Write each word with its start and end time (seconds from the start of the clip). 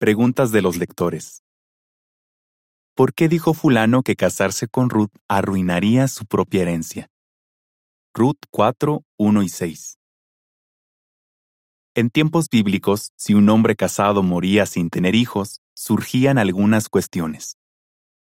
Preguntas 0.00 0.50
de 0.50 0.62
los 0.62 0.78
lectores. 0.78 1.42
¿Por 2.94 3.12
qué 3.12 3.28
dijo 3.28 3.52
fulano 3.52 4.02
que 4.02 4.16
casarse 4.16 4.66
con 4.66 4.88
Ruth 4.88 5.10
arruinaría 5.28 6.08
su 6.08 6.24
propia 6.24 6.62
herencia? 6.62 7.10
Ruth 8.14 8.38
4, 8.50 9.02
1 9.18 9.42
y 9.42 9.48
6. 9.50 9.98
En 11.94 12.08
tiempos 12.08 12.48
bíblicos, 12.48 13.12
si 13.16 13.34
un 13.34 13.50
hombre 13.50 13.76
casado 13.76 14.22
moría 14.22 14.64
sin 14.64 14.88
tener 14.88 15.14
hijos, 15.14 15.60
surgían 15.74 16.38
algunas 16.38 16.88
cuestiones. 16.88 17.58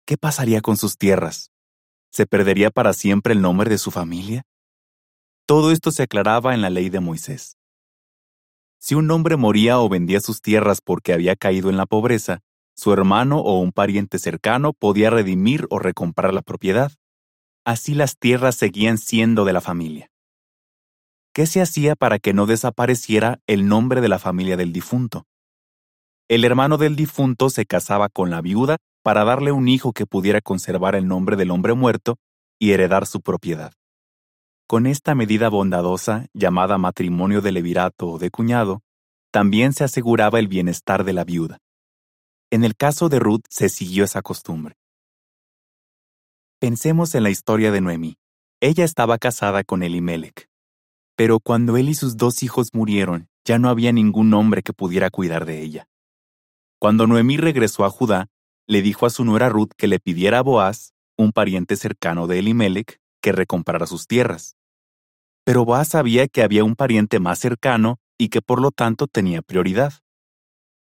¿Qué 0.07 0.17
pasaría 0.17 0.63
con 0.63 0.79
sus 0.79 0.97
tierras? 0.97 1.51
¿Se 2.11 2.25
perdería 2.25 2.71
para 2.71 2.95
siempre 2.95 3.35
el 3.35 3.43
nombre 3.43 3.69
de 3.69 3.77
su 3.77 3.91
familia? 3.91 4.45
Todo 5.45 5.73
esto 5.73 5.91
se 5.91 6.05
aclaraba 6.05 6.55
en 6.55 6.63
la 6.63 6.71
ley 6.71 6.89
de 6.89 7.01
Moisés. 7.01 7.60
Si 8.81 8.95
un 8.95 9.11
hombre 9.11 9.37
moría 9.37 9.79
o 9.79 9.89
vendía 9.89 10.21
sus 10.21 10.41
tierras 10.41 10.81
porque 10.81 11.13
había 11.13 11.37
caído 11.37 11.69
en 11.69 11.77
la 11.77 11.85
pobreza, 11.85 12.41
su 12.75 12.95
hermano 12.95 13.39
o 13.41 13.61
un 13.61 13.73
pariente 13.73 14.19
cercano 14.19 14.73
podía 14.73 15.11
redimir 15.11 15.67
o 15.69 15.79
recomprar 15.79 16.33
la 16.33 16.41
propiedad. 16.41 16.91
Así 17.63 17.95
las 17.95 18.17
tierras 18.17 18.55
seguían 18.55 18.97
siendo 18.97 19.45
de 19.45 19.53
la 19.53 19.61
familia. 19.61 20.11
¿Qué 21.35 21.45
se 21.45 21.61
hacía 21.61 21.95
para 21.95 22.19
que 22.19 22.33
no 22.33 22.47
desapareciera 22.47 23.41
el 23.47 23.69
nombre 23.69 24.01
de 24.01 24.09
la 24.09 24.19
familia 24.19 24.57
del 24.57 24.73
difunto? 24.73 25.27
El 26.29 26.45
hermano 26.45 26.79
del 26.79 26.97
difunto 26.97 27.51
se 27.51 27.67
casaba 27.67 28.09
con 28.09 28.31
la 28.31 28.41
viuda 28.41 28.79
para 29.03 29.25
darle 29.25 29.53
un 29.53 29.69
hijo 29.69 29.93
que 29.93 30.07
pudiera 30.07 30.41
conservar 30.41 30.95
el 30.95 31.07
nombre 31.07 31.37
del 31.37 31.51
hombre 31.51 31.75
muerto 31.75 32.17
y 32.59 32.73
heredar 32.73 33.07
su 33.07 33.21
propiedad. 33.21 33.75
Con 34.71 34.87
esta 34.87 35.17
medida 35.17 35.49
bondadosa, 35.49 36.29
llamada 36.33 36.79
matrimonio 36.79 37.41
de 37.41 37.51
levirato 37.51 38.07
o 38.07 38.19
de 38.21 38.31
cuñado, 38.31 38.85
también 39.33 39.73
se 39.73 39.83
aseguraba 39.83 40.39
el 40.39 40.47
bienestar 40.47 41.03
de 41.03 41.13
la 41.13 41.25
viuda. 41.25 41.59
En 42.53 42.63
el 42.63 42.77
caso 42.77 43.09
de 43.09 43.19
Ruth 43.19 43.43
se 43.49 43.69
siguió 43.69 44.05
esa 44.05 44.23
costumbre. 44.23 44.77
Pensemos 46.61 47.17
en 47.17 47.25
la 47.25 47.31
historia 47.31 47.73
de 47.73 47.81
Noemí. 47.81 48.17
Ella 48.61 48.85
estaba 48.85 49.19
casada 49.19 49.65
con 49.65 49.83
Elimelech. 49.83 50.49
Pero 51.17 51.41
cuando 51.41 51.77
él 51.77 51.89
y 51.89 51.97
sus 51.97 52.17
dos 52.17 52.45
hijos 52.45 52.69
murieron, 52.73 53.29
ya 53.45 53.59
no 53.59 53.71
había 53.71 53.91
ningún 53.91 54.33
hombre 54.35 54.63
que 54.63 54.73
pudiera 54.73 55.11
cuidar 55.11 55.47
de 55.47 55.63
ella. 55.63 55.89
Cuando 56.79 57.09
Noemí 57.09 57.39
regresó 57.39 57.85
a 57.85 57.91
Judá, 57.91 58.29
le 58.69 58.83
dijo 58.83 59.05
a 59.05 59.11
su 59.11 59.25
nuera 59.25 59.49
Ruth 59.49 59.73
que 59.77 59.89
le 59.89 59.99
pidiera 59.99 60.39
a 60.39 60.43
Boaz, 60.43 60.93
un 61.19 61.33
pariente 61.33 61.75
cercano 61.75 62.29
de 62.29 62.39
Elimelech, 62.39 63.01
que 63.21 63.33
recomprara 63.33 63.89
sus 63.89 64.07
tierras. 64.07 64.55
Pero 65.51 65.65
Boaz 65.65 65.89
sabía 65.89 66.29
que 66.29 66.45
había 66.45 66.63
un 66.63 66.77
pariente 66.77 67.19
más 67.19 67.41
cercano 67.41 67.99
y 68.17 68.29
que 68.29 68.41
por 68.41 68.63
lo 68.63 68.71
tanto 68.71 69.09
tenía 69.09 69.43
prioridad. 69.43 69.95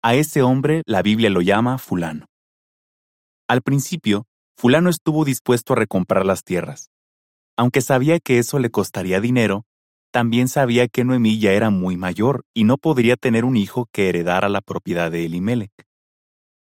A 0.02 0.16
ese 0.16 0.42
hombre 0.42 0.82
la 0.86 1.02
Biblia 1.02 1.30
lo 1.30 1.40
llama 1.40 1.78
fulano. 1.78 2.26
Al 3.46 3.62
principio, 3.62 4.26
fulano 4.56 4.90
estuvo 4.90 5.24
dispuesto 5.24 5.72
a 5.72 5.76
recomprar 5.76 6.26
las 6.26 6.42
tierras. 6.42 6.90
Aunque 7.56 7.80
sabía 7.80 8.18
que 8.18 8.40
eso 8.40 8.58
le 8.58 8.70
costaría 8.70 9.20
dinero, 9.20 9.66
también 10.10 10.48
sabía 10.48 10.88
que 10.88 11.04
Noemí 11.04 11.38
ya 11.38 11.52
era 11.52 11.70
muy 11.70 11.96
mayor 11.96 12.42
y 12.52 12.64
no 12.64 12.76
podría 12.76 13.14
tener 13.14 13.44
un 13.44 13.56
hijo 13.56 13.86
que 13.92 14.08
heredara 14.08 14.48
la 14.48 14.62
propiedad 14.62 15.12
de 15.12 15.26
Elimelech. 15.26 15.70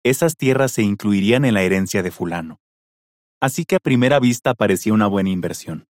Esas 0.05 0.37
tierras 0.37 0.71
se 0.71 0.81
incluirían 0.81 1.43
en 1.43 1.55
la 1.55 1.63
herencia 1.63 2.03
de 2.03 2.11
fulano. 2.11 2.61
Así 3.41 3.65
que 3.65 3.75
a 3.75 3.79
primera 3.79 4.21
vista 4.21 4.53
parecía 4.53 4.93
una 4.93 5.07
buena 5.07 5.29
inversión. 5.29 5.90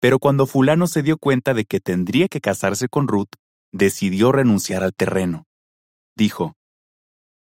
Pero 0.00 0.18
cuando 0.18 0.46
fulano 0.46 0.86
se 0.86 1.02
dio 1.02 1.18
cuenta 1.18 1.54
de 1.54 1.64
que 1.64 1.80
tendría 1.80 2.28
que 2.28 2.40
casarse 2.40 2.88
con 2.88 3.08
Ruth, 3.08 3.34
decidió 3.72 4.32
renunciar 4.32 4.82
al 4.82 4.94
terreno. 4.94 5.46
Dijo, 6.16 6.54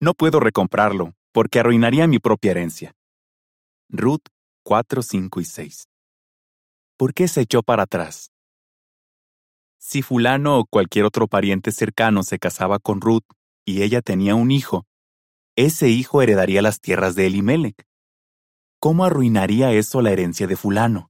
No 0.00 0.14
puedo 0.14 0.40
recomprarlo, 0.40 1.14
porque 1.32 1.60
arruinaría 1.60 2.06
mi 2.06 2.18
propia 2.18 2.52
herencia. 2.52 2.94
Ruth 3.88 4.22
4, 4.64 5.02
5 5.02 5.40
y 5.40 5.44
6. 5.44 5.88
¿Por 6.96 7.14
qué 7.14 7.28
se 7.28 7.40
echó 7.42 7.62
para 7.62 7.84
atrás? 7.84 8.30
Si 9.78 10.02
fulano 10.02 10.58
o 10.58 10.66
cualquier 10.66 11.04
otro 11.04 11.28
pariente 11.28 11.72
cercano 11.72 12.22
se 12.22 12.38
casaba 12.38 12.78
con 12.78 13.00
Ruth 13.00 13.24
y 13.64 13.82
ella 13.82 14.02
tenía 14.02 14.34
un 14.34 14.50
hijo, 14.50 14.84
ese 15.56 15.88
hijo 15.88 16.22
heredaría 16.22 16.62
las 16.62 16.80
tierras 16.80 17.14
de 17.14 17.26
Elimelech. 17.26 17.86
¿Cómo 18.80 19.04
arruinaría 19.04 19.72
eso 19.72 20.02
la 20.02 20.10
herencia 20.10 20.46
de 20.46 20.56
fulano? 20.56 21.07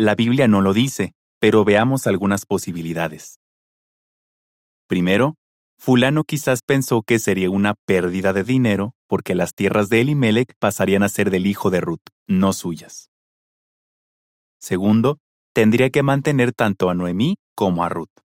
La 0.00 0.14
Biblia 0.14 0.46
no 0.46 0.60
lo 0.60 0.74
dice, 0.74 1.12
pero 1.40 1.64
veamos 1.64 2.06
algunas 2.06 2.46
posibilidades. 2.46 3.40
Primero, 4.86 5.34
fulano 5.76 6.22
quizás 6.22 6.62
pensó 6.62 7.02
que 7.02 7.18
sería 7.18 7.50
una 7.50 7.74
pérdida 7.84 8.32
de 8.32 8.44
dinero 8.44 8.94
porque 9.08 9.34
las 9.34 9.54
tierras 9.54 9.88
de 9.88 10.00
Elimelech 10.02 10.54
pasarían 10.60 11.02
a 11.02 11.08
ser 11.08 11.30
del 11.30 11.48
hijo 11.48 11.70
de 11.70 11.80
Ruth, 11.80 12.10
no 12.28 12.52
suyas. 12.52 13.10
Segundo, 14.60 15.18
tendría 15.52 15.90
que 15.90 16.04
mantener 16.04 16.52
tanto 16.52 16.90
a 16.90 16.94
Noemí 16.94 17.36
como 17.56 17.82
a 17.82 17.88
Ruth. 17.88 18.22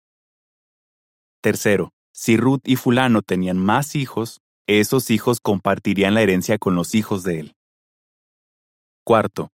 Tercero, 1.41 1.91
si 2.13 2.38
Ruth 2.38 2.61
y 2.63 2.77
fulano 2.77 3.22
tenían 3.22 3.57
más 3.57 3.95
hijos, 3.95 4.39
esos 4.67 5.09
hijos 5.09 5.41
compartirían 5.41 6.13
la 6.13 6.22
herencia 6.22 6.57
con 6.57 6.75
los 6.75 6.95
hijos 6.95 7.23
de 7.23 7.41
él. 7.41 7.56
Cuarto, 9.03 9.50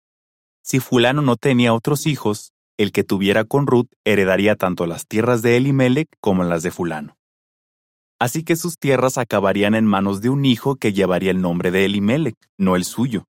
si 0.64 0.80
fulano 0.80 1.22
no 1.22 1.36
tenía 1.36 1.74
otros 1.74 2.08
hijos, 2.08 2.54
el 2.78 2.92
que 2.92 3.04
tuviera 3.04 3.44
con 3.44 3.68
Ruth 3.68 3.92
heredaría 4.04 4.56
tanto 4.56 4.88
las 4.88 5.06
tierras 5.06 5.44
de 5.44 5.58
Elimelech 5.58 6.10
como 6.20 6.44
las 6.44 6.64
de 6.64 6.72
fulano. 6.72 7.16
Así 8.20 8.44
que 8.44 8.56
sus 8.56 8.80
tierras 8.80 9.20
acabarían 9.20 9.76
en 9.76 9.86
manos 9.86 10.22
de 10.22 10.30
un 10.30 10.46
hijo 10.46 10.78
que 10.78 10.94
llevaría 10.94 11.30
el 11.30 11.42
nombre 11.42 11.70
de 11.70 11.86
Elimelech, 11.86 12.38
no 12.58 12.76
el 12.76 12.86
suyo. 12.86 13.26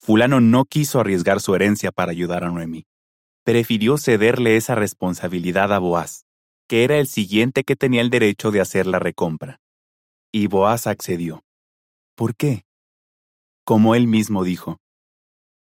Fulano 0.00 0.40
no 0.40 0.64
quiso 0.64 0.98
arriesgar 0.98 1.40
su 1.40 1.54
herencia 1.54 1.92
para 1.92 2.10
ayudar 2.10 2.42
a 2.42 2.50
Noemí 2.50 2.86
prefirió 3.44 3.98
cederle 3.98 4.56
esa 4.56 4.74
responsabilidad 4.74 5.72
a 5.72 5.78
Boaz, 5.78 6.24
que 6.68 6.84
era 6.84 6.98
el 6.98 7.06
siguiente 7.06 7.64
que 7.64 7.76
tenía 7.76 8.00
el 8.00 8.10
derecho 8.10 8.50
de 8.50 8.60
hacer 8.60 8.86
la 8.86 8.98
recompra. 8.98 9.60
Y 10.32 10.46
Boaz 10.46 10.86
accedió. 10.86 11.42
¿Por 12.14 12.36
qué? 12.36 12.62
Como 13.64 13.94
él 13.94 14.06
mismo 14.06 14.44
dijo, 14.44 14.78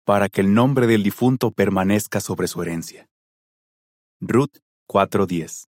para 0.06 0.30
que 0.30 0.42
el 0.42 0.54
nombre 0.54 0.88
del 0.88 1.04
difunto 1.04 1.52
permanezca 1.52 2.22
sobre 2.22 2.48
su 2.48 2.62
herencia. 2.62 3.10
Ruth 4.22 4.60
4:10 4.88 5.68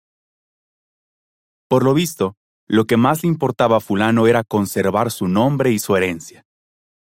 Por 1.66 1.82
lo 1.82 1.94
visto, 1.94 2.36
lo 2.68 2.84
que 2.84 2.98
más 2.98 3.22
le 3.22 3.30
importaba 3.30 3.78
a 3.78 3.80
fulano 3.80 4.26
era 4.26 4.44
conservar 4.44 5.10
su 5.10 5.26
nombre 5.26 5.72
y 5.72 5.78
su 5.78 5.96
herencia. 5.96 6.44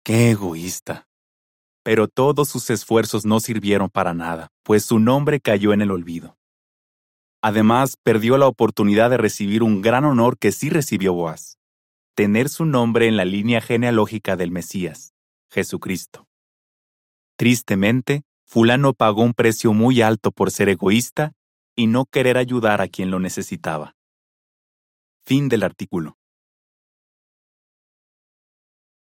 ¡Qué 0.03 0.31
egoísta! 0.31 1.07
Pero 1.83 2.07
todos 2.07 2.47
sus 2.47 2.69
esfuerzos 2.69 3.25
no 3.25 3.39
sirvieron 3.39 3.89
para 3.89 4.13
nada, 4.13 4.49
pues 4.63 4.85
su 4.85 4.99
nombre 4.99 5.39
cayó 5.39 5.73
en 5.73 5.81
el 5.81 5.91
olvido. 5.91 6.37
Además, 7.41 7.97
perdió 8.01 8.37
la 8.37 8.47
oportunidad 8.47 9.09
de 9.09 9.17
recibir 9.17 9.63
un 9.63 9.81
gran 9.81 10.05
honor 10.05 10.37
que 10.37 10.51
sí 10.51 10.69
recibió 10.69 11.13
Boaz, 11.13 11.57
tener 12.15 12.49
su 12.49 12.65
nombre 12.65 13.07
en 13.07 13.17
la 13.17 13.25
línea 13.25 13.61
genealógica 13.61 14.35
del 14.35 14.51
Mesías, 14.51 15.13
Jesucristo. 15.51 16.24
Tristemente, 17.37 18.23
fulano 18.45 18.93
pagó 18.93 19.23
un 19.23 19.33
precio 19.33 19.73
muy 19.73 20.01
alto 20.01 20.31
por 20.31 20.51
ser 20.51 20.69
egoísta 20.69 21.33
y 21.75 21.87
no 21.87 22.05
querer 22.05 22.37
ayudar 22.37 22.81
a 22.81 22.87
quien 22.87 23.11
lo 23.11 23.19
necesitaba. 23.19 23.95
Fin 25.25 25.49
del 25.49 25.63
artículo. 25.63 26.17